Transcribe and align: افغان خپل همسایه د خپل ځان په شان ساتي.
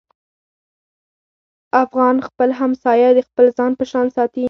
افغان 1.83 2.15
خپل 2.27 2.49
همسایه 2.61 3.09
د 3.13 3.19
خپل 3.27 3.45
ځان 3.57 3.71
په 3.79 3.83
شان 3.91 4.07
ساتي. 4.15 4.39